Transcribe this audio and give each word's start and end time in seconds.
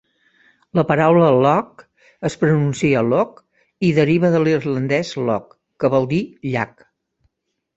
La 0.77 0.83
paraula 0.91 1.25
"lough" 1.45 1.83
es 2.31 2.37
pronuncia 2.45 3.03
"loch" 3.09 3.37
i 3.91 3.93
deriva 4.01 4.33
de 4.37 4.41
l'irlandès 4.47 5.13
"loch", 5.29 5.55
que 5.85 5.93
vol 5.99 6.09
dir 6.15 6.23
"llac". 6.57 6.87